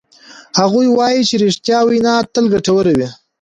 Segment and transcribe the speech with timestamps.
[0.59, 3.07] هغوی وایي چې ریښتیا وینا تل ګټوره وی